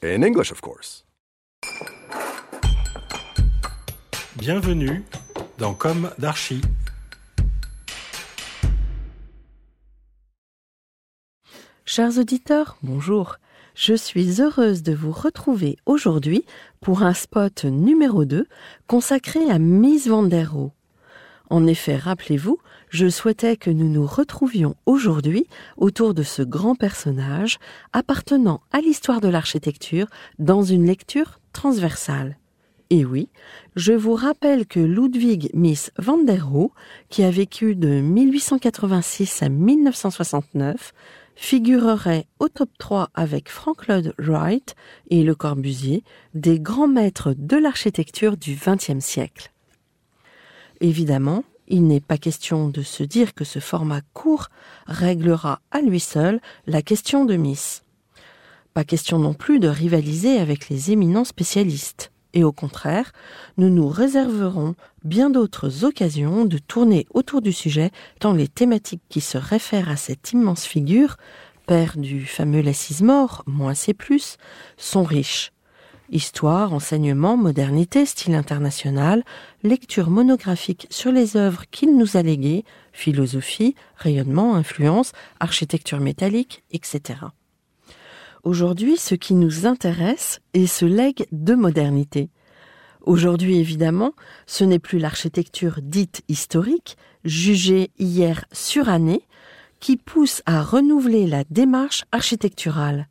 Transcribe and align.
In 0.00 0.22
English, 0.22 0.52
of 0.52 0.60
course. 0.60 1.04
Bienvenue 4.36 5.02
dans 5.58 5.74
Comme 5.74 6.12
d'Archi. 6.18 6.60
Chers 11.84 12.16
auditeurs, 12.16 12.78
bonjour. 12.84 13.38
Je 13.74 13.94
suis 13.94 14.40
heureuse 14.40 14.84
de 14.84 14.94
vous 14.94 15.10
retrouver 15.10 15.78
aujourd'hui 15.84 16.44
pour 16.80 17.02
un 17.02 17.12
spot 17.12 17.64
numéro 17.64 18.24
2 18.24 18.46
consacré 18.86 19.50
à 19.50 19.58
Miss 19.58 20.06
Van 20.06 20.22
der 20.22 20.52
Rohe. 20.52 20.77
En 21.50 21.66
effet, 21.66 21.96
rappelez-vous, 21.96 22.58
je 22.90 23.08
souhaitais 23.08 23.56
que 23.56 23.70
nous 23.70 23.88
nous 23.88 24.06
retrouvions 24.06 24.74
aujourd'hui 24.84 25.46
autour 25.76 26.12
de 26.12 26.22
ce 26.22 26.42
grand 26.42 26.74
personnage 26.74 27.58
appartenant 27.92 28.60
à 28.70 28.80
l'histoire 28.80 29.20
de 29.20 29.28
l'architecture 29.28 30.08
dans 30.38 30.62
une 30.62 30.86
lecture 30.86 31.40
transversale. 31.52 32.36
Et 32.90 33.04
oui, 33.04 33.28
je 33.76 33.92
vous 33.92 34.14
rappelle 34.14 34.66
que 34.66 34.80
Ludwig 34.80 35.50
Miss 35.52 35.90
van 35.98 36.22
der 36.22 36.48
Rohe, 36.48 36.72
qui 37.10 37.22
a 37.22 37.30
vécu 37.30 37.74
de 37.76 38.00
1886 38.00 39.42
à 39.42 39.48
1969, 39.48 40.94
figurerait 41.34 42.26
au 42.40 42.48
top 42.48 42.70
3 42.78 43.10
avec 43.14 43.50
Frank 43.50 43.86
Lloyd 43.86 44.14
Wright 44.18 44.74
et 45.10 45.22
Le 45.22 45.34
Corbusier, 45.34 46.02
des 46.34 46.60
grands 46.60 46.88
maîtres 46.88 47.34
de 47.36 47.56
l'architecture 47.56 48.36
du 48.36 48.54
XXe 48.54 49.04
siècle. 49.04 49.52
Évidemment, 50.80 51.44
il 51.66 51.86
n'est 51.86 52.00
pas 52.00 52.18
question 52.18 52.68
de 52.68 52.82
se 52.82 53.02
dire 53.02 53.34
que 53.34 53.44
ce 53.44 53.58
format 53.58 54.00
court 54.14 54.48
réglera 54.86 55.60
à 55.70 55.80
lui 55.80 56.00
seul 56.00 56.40
la 56.66 56.82
question 56.82 57.24
de 57.24 57.36
Miss. 57.36 57.84
Pas 58.74 58.84
question 58.84 59.18
non 59.18 59.34
plus 59.34 59.58
de 59.58 59.68
rivaliser 59.68 60.38
avec 60.38 60.68
les 60.68 60.92
éminents 60.92 61.24
spécialistes. 61.24 62.12
Et 62.34 62.44
au 62.44 62.52
contraire, 62.52 63.12
nous 63.56 63.70
nous 63.70 63.88
réserverons 63.88 64.74
bien 65.02 65.30
d'autres 65.30 65.84
occasions 65.84 66.44
de 66.44 66.58
tourner 66.58 67.06
autour 67.12 67.42
du 67.42 67.52
sujet 67.52 67.90
tant 68.20 68.32
les 68.32 68.48
thématiques 68.48 69.02
qui 69.08 69.20
se 69.20 69.38
réfèrent 69.38 69.88
à 69.88 69.96
cette 69.96 70.32
immense 70.32 70.64
figure, 70.64 71.16
père 71.66 71.96
du 71.96 72.24
fameux 72.26 72.60
laissise-mort, 72.60 73.42
moins 73.46 73.74
c'est 73.74 73.94
plus, 73.94 74.36
sont 74.76 75.04
riches. 75.04 75.52
Histoire, 76.10 76.72
enseignement, 76.72 77.36
modernité, 77.36 78.06
style 78.06 78.34
international, 78.34 79.24
lecture 79.62 80.08
monographique 80.08 80.86
sur 80.88 81.12
les 81.12 81.36
œuvres 81.36 81.64
qu'il 81.70 81.98
nous 81.98 82.16
a 82.16 82.22
léguées, 82.22 82.64
philosophie, 82.92 83.74
rayonnement, 83.96 84.54
influence, 84.54 85.12
architecture 85.38 86.00
métallique, 86.00 86.64
etc. 86.70 87.20
Aujourd'hui, 88.42 88.96
ce 88.96 89.14
qui 89.14 89.34
nous 89.34 89.66
intéresse 89.66 90.40
est 90.54 90.66
ce 90.66 90.86
legs 90.86 91.26
de 91.30 91.54
modernité. 91.54 92.30
Aujourd'hui, 93.02 93.58
évidemment, 93.58 94.14
ce 94.46 94.64
n'est 94.64 94.78
plus 94.78 94.98
l'architecture 94.98 95.80
dite 95.82 96.22
historique, 96.28 96.96
jugée 97.24 97.90
hier 97.98 98.46
surannée, 98.50 99.22
qui 99.80 99.98
pousse 99.98 100.42
à 100.46 100.62
renouveler 100.62 101.26
la 101.26 101.44
démarche 101.50 102.04
architecturale, 102.12 103.08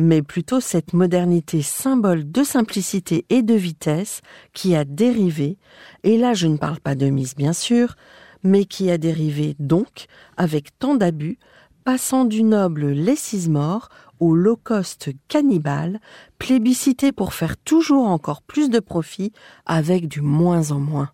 mais 0.00 0.22
plutôt 0.22 0.60
cette 0.60 0.92
modernité 0.92 1.62
symbole 1.62 2.30
de 2.30 2.42
simplicité 2.42 3.26
et 3.28 3.42
de 3.42 3.54
vitesse 3.54 4.22
qui 4.54 4.74
a 4.74 4.84
dérivé, 4.84 5.58
et 6.02 6.16
là 6.16 6.34
je 6.34 6.46
ne 6.46 6.56
parle 6.56 6.80
pas 6.80 6.94
de 6.94 7.06
mise 7.06 7.34
bien 7.36 7.52
sûr, 7.52 7.94
mais 8.42 8.64
qui 8.64 8.90
a 8.90 8.98
dérivé 8.98 9.54
donc 9.58 10.06
avec 10.36 10.78
tant 10.78 10.94
d'abus, 10.94 11.38
passant 11.84 12.24
du 12.24 12.42
noble 12.42 12.86
lessise-mort 12.88 13.90
au 14.20 14.34
low-cost 14.34 15.10
cannibale, 15.28 16.00
plébiscité 16.38 17.12
pour 17.12 17.34
faire 17.34 17.56
toujours 17.56 18.06
encore 18.06 18.42
plus 18.42 18.70
de 18.70 18.80
profit 18.80 19.32
avec 19.66 20.08
du 20.08 20.20
moins 20.20 20.72
en 20.72 20.78
moins. 20.78 21.10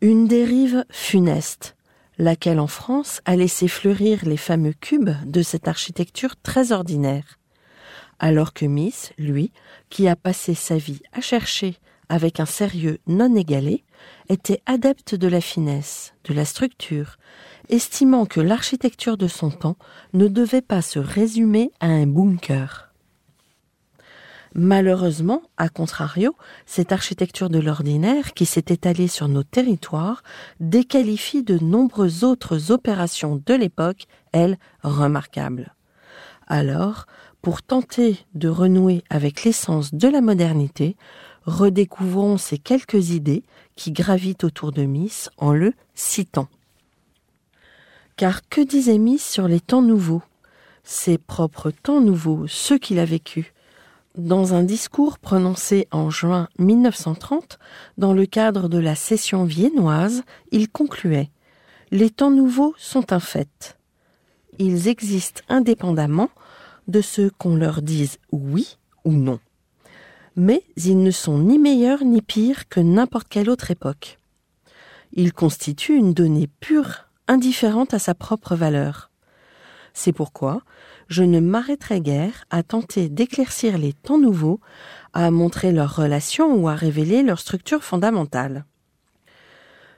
Une 0.00 0.26
dérive 0.26 0.84
funeste, 0.90 1.75
laquelle 2.18 2.60
en 2.60 2.66
France 2.66 3.20
a 3.24 3.36
laissé 3.36 3.68
fleurir 3.68 4.24
les 4.24 4.36
fameux 4.36 4.72
cubes 4.72 5.14
de 5.24 5.42
cette 5.42 5.68
architecture 5.68 6.36
très 6.36 6.72
ordinaire. 6.72 7.38
Alors 8.18 8.52
que 8.52 8.64
Miss, 8.64 9.12
lui, 9.18 9.52
qui 9.90 10.08
a 10.08 10.16
passé 10.16 10.54
sa 10.54 10.76
vie 10.76 11.02
à 11.12 11.20
chercher 11.20 11.76
avec 12.08 12.40
un 12.40 12.46
sérieux 12.46 12.98
non 13.06 13.34
égalé, 13.34 13.84
était 14.28 14.62
adepte 14.66 15.14
de 15.14 15.28
la 15.28 15.40
finesse, 15.40 16.14
de 16.24 16.34
la 16.34 16.44
structure, 16.44 17.16
estimant 17.68 18.26
que 18.26 18.40
l'architecture 18.40 19.16
de 19.16 19.26
son 19.26 19.50
temps 19.50 19.76
ne 20.12 20.28
devait 20.28 20.62
pas 20.62 20.82
se 20.82 20.98
résumer 20.98 21.72
à 21.80 21.86
un 21.86 22.06
bunker. 22.06 22.85
Malheureusement, 24.58 25.42
à 25.58 25.68
contrario, 25.68 26.34
cette 26.64 26.90
architecture 26.90 27.50
de 27.50 27.58
l'ordinaire 27.58 28.32
qui 28.32 28.46
s'est 28.46 28.64
étalée 28.68 29.06
sur 29.06 29.28
nos 29.28 29.42
territoires 29.42 30.22
déqualifie 30.60 31.42
de 31.42 31.58
nombreuses 31.58 32.24
autres 32.24 32.72
opérations 32.72 33.42
de 33.44 33.52
l'époque, 33.52 34.06
elles 34.32 34.56
remarquables. 34.82 35.74
Alors, 36.46 37.04
pour 37.42 37.62
tenter 37.62 38.16
de 38.34 38.48
renouer 38.48 39.04
avec 39.10 39.44
l'essence 39.44 39.92
de 39.92 40.08
la 40.08 40.22
modernité, 40.22 40.96
redécouvrons 41.44 42.38
ces 42.38 42.56
quelques 42.56 43.10
idées 43.10 43.44
qui 43.74 43.92
gravitent 43.92 44.44
autour 44.44 44.72
de 44.72 44.84
Miss 44.84 45.28
en 45.36 45.52
le 45.52 45.74
citant. 45.94 46.48
Car 48.16 48.48
que 48.48 48.62
disait 48.62 48.96
Miss 48.96 49.22
sur 49.22 49.48
les 49.48 49.60
temps 49.60 49.82
nouveaux? 49.82 50.22
Ses 50.82 51.18
propres 51.18 51.70
temps 51.70 52.00
nouveaux, 52.00 52.46
ceux 52.46 52.78
qu'il 52.78 52.98
a 52.98 53.04
vécus. 53.04 53.52
Dans 54.16 54.54
un 54.54 54.62
discours 54.62 55.18
prononcé 55.18 55.88
en 55.90 56.08
juin 56.08 56.48
1930, 56.58 57.58
dans 57.98 58.14
le 58.14 58.24
cadre 58.24 58.70
de 58.70 58.78
la 58.78 58.94
session 58.94 59.44
viennoise, 59.44 60.22
il 60.52 60.70
concluait 60.70 61.28
Les 61.90 62.08
temps 62.08 62.30
nouveaux 62.30 62.74
sont 62.78 63.12
un 63.12 63.20
fait. 63.20 63.76
Ils 64.58 64.88
existent 64.88 65.42
indépendamment 65.50 66.30
de 66.88 67.02
ce 67.02 67.28
qu'on 67.28 67.56
leur 67.56 67.82
dise 67.82 68.16
oui 68.32 68.78
ou 69.04 69.12
non. 69.12 69.38
Mais 70.34 70.62
ils 70.78 70.98
ne 70.98 71.10
sont 71.10 71.38
ni 71.38 71.58
meilleurs 71.58 72.02
ni 72.02 72.22
pires 72.22 72.68
que 72.70 72.80
n'importe 72.80 73.28
quelle 73.28 73.50
autre 73.50 73.70
époque. 73.70 74.18
Ils 75.12 75.34
constituent 75.34 75.98
une 75.98 76.14
donnée 76.14 76.48
pure 76.60 77.04
indifférente 77.28 77.92
à 77.92 77.98
sa 77.98 78.14
propre 78.14 78.56
valeur. 78.56 79.10
C'est 79.92 80.12
pourquoi 80.12 80.62
je 81.08 81.22
ne 81.22 81.40
m'arrêterai 81.40 82.00
guère 82.00 82.44
à 82.50 82.62
tenter 82.62 83.08
d'éclaircir 83.08 83.78
les 83.78 83.92
temps 83.92 84.18
nouveaux, 84.18 84.60
à 85.12 85.30
montrer 85.30 85.72
leurs 85.72 85.96
relations 85.96 86.54
ou 86.54 86.68
à 86.68 86.74
révéler 86.74 87.22
leur 87.22 87.38
structure 87.38 87.84
fondamentale. 87.84 88.64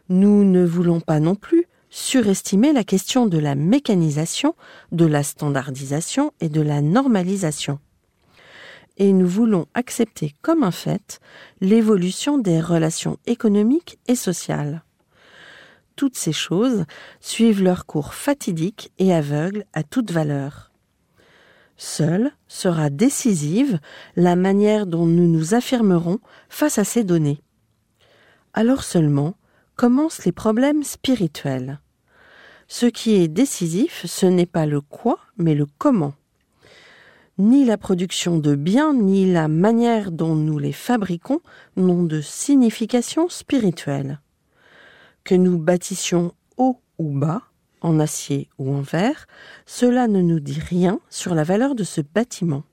Nous 0.08 0.44
ne 0.44 0.64
voulons 0.64 1.00
pas 1.00 1.20
non 1.20 1.34
plus 1.34 1.66
surestimer 1.90 2.72
la 2.72 2.84
question 2.84 3.26
de 3.26 3.38
la 3.38 3.54
mécanisation, 3.54 4.54
de 4.92 5.06
la 5.06 5.22
standardisation 5.22 6.32
et 6.40 6.48
de 6.48 6.60
la 6.60 6.82
normalisation. 6.82 7.78
Et 8.96 9.12
nous 9.12 9.28
voulons 9.28 9.66
accepter 9.74 10.34
comme 10.42 10.62
un 10.62 10.70
fait 10.70 11.20
l'évolution 11.60 12.36
des 12.36 12.60
relations 12.60 13.18
économiques 13.26 13.98
et 14.08 14.16
sociales 14.16 14.82
toutes 15.98 16.16
ces 16.16 16.32
choses 16.32 16.84
suivent 17.20 17.62
leur 17.62 17.84
cours 17.84 18.14
fatidique 18.14 18.92
et 18.98 19.12
aveugle 19.12 19.64
à 19.72 19.82
toute 19.82 20.12
valeur. 20.12 20.67
Seule 21.98 22.30
sera 22.46 22.90
décisive 22.90 23.80
la 24.14 24.36
manière 24.36 24.86
dont 24.86 25.04
nous 25.04 25.26
nous 25.26 25.54
affirmerons 25.54 26.20
face 26.48 26.78
à 26.78 26.84
ces 26.84 27.02
données. 27.02 27.40
Alors 28.54 28.84
seulement 28.84 29.34
commencent 29.74 30.24
les 30.24 30.30
problèmes 30.30 30.84
spirituels. 30.84 31.80
Ce 32.68 32.86
qui 32.86 33.16
est 33.16 33.26
décisif, 33.26 34.06
ce 34.06 34.26
n'est 34.26 34.46
pas 34.46 34.64
le 34.64 34.80
quoi, 34.80 35.18
mais 35.38 35.56
le 35.56 35.66
comment. 35.76 36.14
Ni 37.36 37.64
la 37.64 37.76
production 37.76 38.38
de 38.38 38.54
biens, 38.54 38.94
ni 38.94 39.32
la 39.32 39.48
manière 39.48 40.12
dont 40.12 40.36
nous 40.36 40.60
les 40.60 40.70
fabriquons 40.70 41.40
n'ont 41.76 42.04
de 42.04 42.20
signification 42.20 43.28
spirituelle. 43.28 44.20
Que 45.24 45.34
nous 45.34 45.58
bâtissions 45.58 46.32
haut 46.58 46.80
ou 46.98 47.10
bas, 47.18 47.42
en 47.80 48.00
acier 48.00 48.48
ou 48.58 48.74
en 48.74 48.80
verre, 48.80 49.26
cela 49.66 50.08
ne 50.08 50.20
nous 50.20 50.40
dit 50.40 50.60
rien 50.60 51.00
sur 51.10 51.34
la 51.34 51.44
valeur 51.44 51.74
de 51.74 51.84
ce 51.84 52.00
bâtiment. 52.00 52.64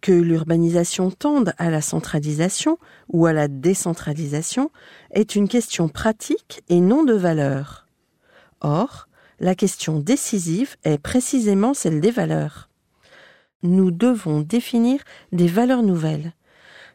Que 0.00 0.12
l'urbanisation 0.12 1.10
tende 1.10 1.52
à 1.58 1.68
la 1.68 1.82
centralisation 1.82 2.78
ou 3.08 3.26
à 3.26 3.32
la 3.32 3.48
décentralisation 3.48 4.70
est 5.10 5.34
une 5.34 5.48
question 5.48 5.88
pratique 5.88 6.62
et 6.70 6.80
non 6.80 7.04
de 7.04 7.12
valeur. 7.12 7.86
Or, 8.62 9.08
la 9.40 9.54
question 9.54 9.98
décisive 9.98 10.76
est 10.84 10.98
précisément 10.98 11.74
celle 11.74 12.00
des 12.00 12.10
valeurs. 12.10 12.70
Nous 13.62 13.90
devons 13.90 14.40
définir 14.40 15.00
des 15.32 15.48
valeurs 15.48 15.82
nouvelles, 15.82 16.32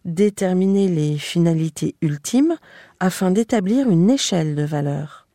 déterminer 0.04 0.88
les 0.88 1.20
finalités 1.20 1.96
ultimes 2.02 2.58
afin 3.00 3.30
d'établir 3.30 3.90
une 3.90 4.10
échelle 4.10 4.56
de 4.56 4.64
valeurs. 4.64 5.28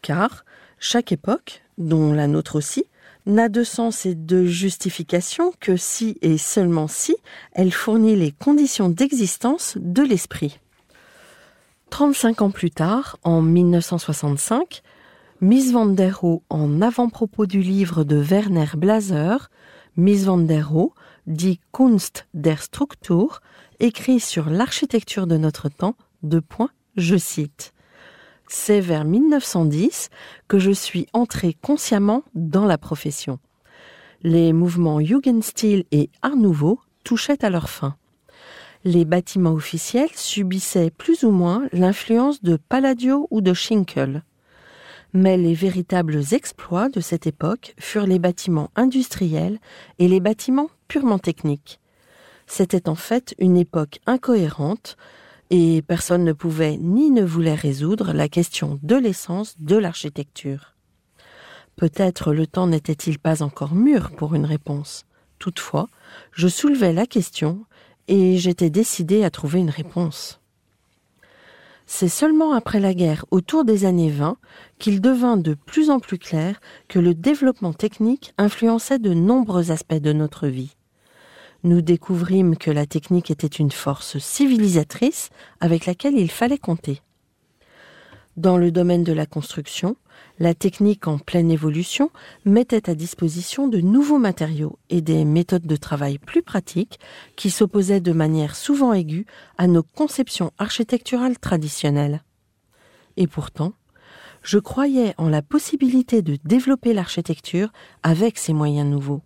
Car 0.00 0.45
chaque 0.78 1.12
époque, 1.12 1.62
dont 1.78 2.12
la 2.12 2.26
nôtre 2.26 2.56
aussi, 2.56 2.84
n'a 3.26 3.48
de 3.48 3.64
sens 3.64 4.06
et 4.06 4.14
de 4.14 4.44
justification 4.44 5.52
que 5.60 5.76
si 5.76 6.16
et 6.22 6.38
seulement 6.38 6.86
si 6.86 7.16
elle 7.52 7.72
fournit 7.72 8.16
les 8.16 8.30
conditions 8.30 8.88
d'existence 8.88 9.76
de 9.80 10.02
l'esprit. 10.02 10.60
35 11.90 12.42
ans 12.42 12.50
plus 12.50 12.70
tard, 12.70 13.18
en 13.24 13.42
1965, 13.42 14.82
Miss 15.40 15.72
van 15.72 15.86
der 15.86 16.20
Rohe, 16.20 16.42
en 16.48 16.80
avant-propos 16.80 17.46
du 17.46 17.60
livre 17.60 18.04
de 18.04 18.16
Werner 18.16 18.68
Blaser, 18.76 19.36
Miss 19.96 20.24
van 20.24 20.38
der 20.38 20.68
Rohe, 20.68 20.92
dit 21.26 21.60
Kunst 21.72 22.26
der 22.32 22.62
Struktur, 22.62 23.40
écrit 23.80 24.20
sur 24.20 24.48
l'architecture 24.50 25.26
de 25.26 25.36
notre 25.36 25.68
temps, 25.68 25.96
deux 26.22 26.40
points, 26.40 26.70
je 26.96 27.16
cite. 27.16 27.72
C'est 28.48 28.80
vers 28.80 29.04
1910 29.04 30.08
que 30.46 30.58
je 30.58 30.70
suis 30.70 31.06
entré 31.12 31.54
consciemment 31.54 32.22
dans 32.34 32.64
la 32.64 32.78
profession. 32.78 33.38
Les 34.22 34.52
mouvements 34.52 35.00
Jugendstil 35.00 35.84
et 35.90 36.10
Art 36.22 36.36
Nouveau 36.36 36.80
touchaient 37.04 37.44
à 37.44 37.50
leur 37.50 37.68
fin. 37.68 37.96
Les 38.84 39.04
bâtiments 39.04 39.52
officiels 39.52 40.12
subissaient 40.14 40.90
plus 40.90 41.24
ou 41.24 41.30
moins 41.30 41.68
l'influence 41.72 42.42
de 42.42 42.56
Palladio 42.56 43.26
ou 43.30 43.40
de 43.40 43.52
Schinkel. 43.52 44.22
Mais 45.12 45.36
les 45.36 45.54
véritables 45.54 46.22
exploits 46.32 46.88
de 46.88 47.00
cette 47.00 47.26
époque 47.26 47.74
furent 47.78 48.06
les 48.06 48.18
bâtiments 48.18 48.70
industriels 48.76 49.58
et 49.98 50.06
les 50.06 50.20
bâtiments 50.20 50.70
purement 50.88 51.18
techniques. 51.18 51.80
C'était 52.46 52.88
en 52.88 52.94
fait 52.94 53.34
une 53.38 53.56
époque 53.56 53.98
incohérente 54.06 54.96
et 55.50 55.82
personne 55.82 56.24
ne 56.24 56.32
pouvait 56.32 56.76
ni 56.76 57.10
ne 57.10 57.24
voulait 57.24 57.54
résoudre 57.54 58.12
la 58.12 58.28
question 58.28 58.78
de 58.82 58.96
l'essence 58.96 59.54
de 59.58 59.76
l'architecture. 59.76 60.74
Peut-être 61.76 62.32
le 62.32 62.46
temps 62.46 62.66
n'était-il 62.66 63.18
pas 63.18 63.42
encore 63.42 63.74
mûr 63.74 64.10
pour 64.12 64.34
une 64.34 64.46
réponse. 64.46 65.04
Toutefois, 65.38 65.88
je 66.32 66.48
soulevais 66.48 66.92
la 66.92 67.06
question 67.06 67.64
et 68.08 68.38
j'étais 68.38 68.70
décidé 68.70 69.24
à 69.24 69.30
trouver 69.30 69.60
une 69.60 69.70
réponse. 69.70 70.40
C'est 71.86 72.08
seulement 72.08 72.52
après 72.52 72.80
la 72.80 72.94
guerre, 72.94 73.24
autour 73.30 73.64
des 73.64 73.84
années 73.84 74.10
20, 74.10 74.38
qu'il 74.78 75.00
devint 75.00 75.36
de 75.36 75.54
plus 75.54 75.90
en 75.90 76.00
plus 76.00 76.18
clair 76.18 76.60
que 76.88 76.98
le 76.98 77.14
développement 77.14 77.72
technique 77.72 78.32
influençait 78.38 78.98
de 78.98 79.14
nombreux 79.14 79.70
aspects 79.70 79.94
de 79.94 80.12
notre 80.12 80.48
vie 80.48 80.76
nous 81.66 81.82
découvrîmes 81.82 82.56
que 82.56 82.70
la 82.70 82.86
technique 82.86 83.30
était 83.30 83.46
une 83.46 83.72
force 83.72 84.18
civilisatrice 84.18 85.30
avec 85.60 85.84
laquelle 85.84 86.16
il 86.16 86.30
fallait 86.30 86.58
compter. 86.58 87.02
Dans 88.36 88.56
le 88.56 88.70
domaine 88.70 89.02
de 89.02 89.12
la 89.12 89.26
construction, 89.26 89.96
la 90.38 90.54
technique 90.54 91.08
en 91.08 91.18
pleine 91.18 91.50
évolution 91.50 92.10
mettait 92.44 92.88
à 92.88 92.94
disposition 92.94 93.66
de 93.66 93.80
nouveaux 93.80 94.18
matériaux 94.18 94.78
et 94.90 95.00
des 95.00 95.24
méthodes 95.24 95.66
de 95.66 95.76
travail 95.76 96.18
plus 96.18 96.42
pratiques 96.42 97.00
qui 97.34 97.50
s'opposaient 97.50 98.00
de 98.00 98.12
manière 98.12 98.54
souvent 98.54 98.92
aiguë 98.92 99.26
à 99.58 99.66
nos 99.66 99.82
conceptions 99.82 100.52
architecturales 100.58 101.38
traditionnelles. 101.38 102.22
Et 103.16 103.26
pourtant, 103.26 103.72
je 104.42 104.58
croyais 104.58 105.14
en 105.18 105.28
la 105.28 105.42
possibilité 105.42 106.22
de 106.22 106.38
développer 106.44 106.92
l'architecture 106.92 107.72
avec 108.02 108.38
ces 108.38 108.52
moyens 108.52 108.88
nouveaux 108.88 109.22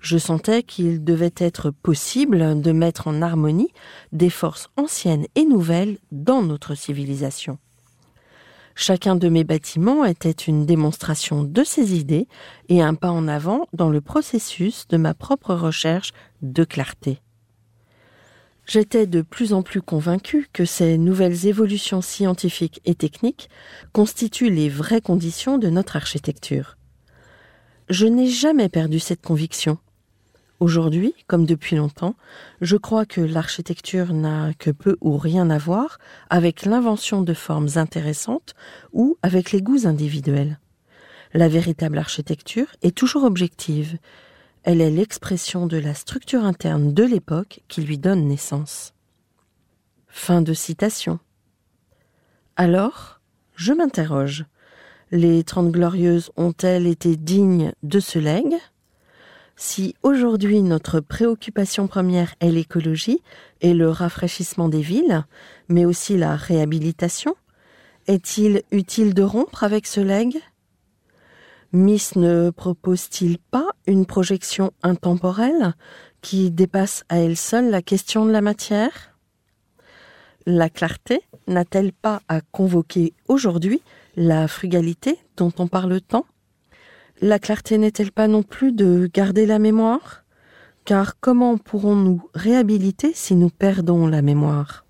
je 0.00 0.18
sentais 0.18 0.62
qu'il 0.62 1.04
devait 1.04 1.34
être 1.36 1.70
possible 1.70 2.60
de 2.60 2.72
mettre 2.72 3.08
en 3.08 3.22
harmonie 3.22 3.72
des 4.12 4.30
forces 4.30 4.68
anciennes 4.76 5.26
et 5.34 5.44
nouvelles 5.44 5.98
dans 6.12 6.42
notre 6.42 6.74
civilisation. 6.74 7.58
Chacun 8.78 9.16
de 9.16 9.30
mes 9.30 9.42
bâtiments 9.42 10.04
était 10.04 10.30
une 10.30 10.66
démonstration 10.66 11.42
de 11.42 11.64
ces 11.64 11.94
idées 11.94 12.28
et 12.68 12.82
un 12.82 12.94
pas 12.94 13.10
en 13.10 13.26
avant 13.26 13.68
dans 13.72 13.88
le 13.88 14.02
processus 14.02 14.86
de 14.88 14.98
ma 14.98 15.14
propre 15.14 15.54
recherche 15.54 16.12
de 16.42 16.62
clarté. 16.62 17.22
J'étais 18.66 19.06
de 19.06 19.22
plus 19.22 19.54
en 19.54 19.62
plus 19.62 19.80
convaincu 19.80 20.48
que 20.52 20.64
ces 20.64 20.98
nouvelles 20.98 21.46
évolutions 21.46 22.02
scientifiques 22.02 22.80
et 22.84 22.94
techniques 22.94 23.48
constituent 23.92 24.50
les 24.50 24.68
vraies 24.68 25.00
conditions 25.00 25.56
de 25.56 25.70
notre 25.70 25.96
architecture. 25.96 26.76
Je 27.88 28.06
n'ai 28.06 28.26
jamais 28.26 28.68
perdu 28.68 28.98
cette 28.98 29.22
conviction. 29.22 29.78
Aujourd'hui, 30.58 31.14
comme 31.26 31.44
depuis 31.44 31.76
longtemps, 31.76 32.16
je 32.62 32.76
crois 32.76 33.04
que 33.04 33.20
l'architecture 33.20 34.14
n'a 34.14 34.54
que 34.54 34.70
peu 34.70 34.96
ou 35.02 35.18
rien 35.18 35.50
à 35.50 35.58
voir 35.58 35.98
avec 36.30 36.64
l'invention 36.64 37.20
de 37.20 37.34
formes 37.34 37.68
intéressantes 37.76 38.54
ou 38.92 39.18
avec 39.22 39.52
les 39.52 39.60
goûts 39.60 39.86
individuels. 39.86 40.58
La 41.34 41.48
véritable 41.48 41.98
architecture 41.98 42.68
est 42.80 42.96
toujours 42.96 43.24
objective. 43.24 43.98
Elle 44.62 44.80
est 44.80 44.90
l'expression 44.90 45.66
de 45.66 45.76
la 45.76 45.92
structure 45.92 46.44
interne 46.44 46.94
de 46.94 47.04
l'époque 47.04 47.60
qui 47.68 47.82
lui 47.82 47.98
donne 47.98 48.26
naissance. 48.26 48.94
Fin 50.08 50.40
de 50.40 50.54
citation. 50.54 51.18
Alors, 52.56 53.20
je 53.54 53.74
m'interroge. 53.74 54.46
Les 55.10 55.44
Trente 55.44 55.70
Glorieuses 55.70 56.30
ont-elles 56.36 56.86
été 56.86 57.16
dignes 57.16 57.72
de 57.82 58.00
ce 58.00 58.18
legs? 58.18 58.56
Si 59.56 59.94
aujourd'hui 60.02 60.60
notre 60.60 61.00
préoccupation 61.00 61.86
première 61.88 62.34
est 62.40 62.50
l'écologie 62.50 63.22
et 63.62 63.72
le 63.72 63.88
rafraîchissement 63.90 64.68
des 64.68 64.82
villes, 64.82 65.24
mais 65.68 65.86
aussi 65.86 66.16
la 66.16 66.36
réhabilitation, 66.36 67.34
est-il 68.06 68.62
utile 68.70 69.14
de 69.14 69.22
rompre 69.22 69.64
avec 69.64 69.86
ce 69.86 70.00
legs 70.00 70.38
Miss 71.72 72.16
ne 72.16 72.50
propose-t-il 72.50 73.38
pas 73.38 73.68
une 73.86 74.06
projection 74.06 74.72
intemporelle 74.82 75.74
qui 76.20 76.50
dépasse 76.50 77.04
à 77.08 77.18
elle 77.18 77.36
seule 77.36 77.70
la 77.70 77.82
question 77.82 78.24
de 78.24 78.30
la 78.30 78.40
matière? 78.40 79.16
La 80.46 80.70
clarté 80.70 81.22
n'a-t-elle 81.48 81.92
pas 81.92 82.20
à 82.28 82.40
convoquer 82.40 83.14
aujourd'hui 83.26 83.82
la 84.14 84.46
frugalité 84.48 85.18
dont 85.36 85.52
on 85.58 85.66
parle 85.66 86.00
tant? 86.00 86.24
La 87.20 87.38
clarté 87.38 87.78
n'est-elle 87.78 88.12
pas 88.12 88.28
non 88.28 88.42
plus 88.42 88.72
de 88.72 89.08
garder 89.12 89.46
la 89.46 89.58
mémoire? 89.58 90.24
Car 90.84 91.18
comment 91.18 91.58
pourrons-nous 91.58 92.28
réhabiliter 92.34 93.12
si 93.14 93.34
nous 93.34 93.50
perdons 93.50 94.06
la 94.06 94.22
mémoire? 94.22 94.84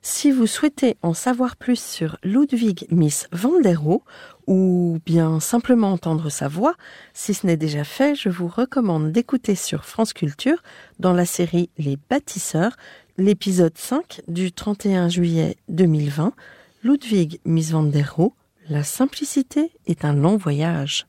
Si 0.00 0.30
vous 0.30 0.46
souhaitez 0.46 0.96
en 1.02 1.12
savoir 1.12 1.56
plus 1.56 1.82
sur 1.82 2.18
Ludwig 2.22 2.86
Miss 2.90 3.26
van 3.32 3.60
der 3.60 3.82
ou 4.46 4.98
bien 5.04 5.40
simplement 5.40 5.92
entendre 5.92 6.30
sa 6.30 6.48
voix, 6.48 6.74
si 7.12 7.34
ce 7.34 7.46
n'est 7.46 7.56
déjà 7.56 7.84
fait, 7.84 8.14
je 8.14 8.28
vous 8.28 8.48
recommande 8.48 9.10
d'écouter 9.10 9.54
sur 9.54 9.84
France 9.84 10.12
Culture, 10.12 10.62
dans 10.98 11.12
la 11.12 11.26
série 11.26 11.68
Les 11.78 11.98
bâtisseurs, 12.08 12.76
l'épisode 13.16 13.76
5 13.76 14.22
du 14.28 14.52
31 14.52 15.08
juillet 15.08 15.56
2020, 15.68 16.32
Ludwig 16.84 17.40
Miss 17.44 17.72
van 17.72 17.82
der 17.82 18.14
la 18.70 18.84
simplicité 18.84 19.72
est 19.86 20.04
un 20.04 20.12
long 20.12 20.36
voyage. 20.36 21.06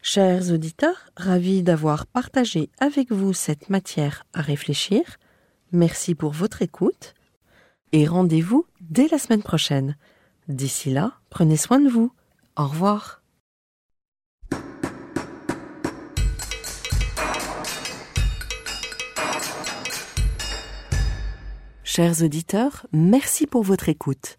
Chers 0.00 0.50
auditeurs, 0.50 1.10
ravis 1.14 1.62
d'avoir 1.62 2.06
partagé 2.06 2.70
avec 2.78 3.12
vous 3.12 3.34
cette 3.34 3.68
matière 3.68 4.24
à 4.32 4.40
réfléchir. 4.40 5.02
Merci 5.72 6.14
pour 6.14 6.32
votre 6.32 6.62
écoute 6.62 7.12
et 7.92 8.06
rendez-vous 8.06 8.64
dès 8.80 9.08
la 9.08 9.18
semaine 9.18 9.42
prochaine. 9.42 9.94
D'ici 10.48 10.90
là, 10.90 11.18
prenez 11.28 11.58
soin 11.58 11.80
de 11.80 11.90
vous. 11.90 12.10
Au 12.56 12.66
revoir. 12.66 13.22
Chers 21.84 22.22
auditeurs, 22.22 22.86
merci 22.90 23.46
pour 23.46 23.64
votre 23.64 23.90
écoute. 23.90 24.38